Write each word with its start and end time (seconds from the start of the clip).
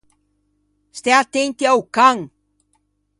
Stæ 0.97 1.11
attenti 1.21 1.63
a-o 1.71 1.81
can! 1.95 2.19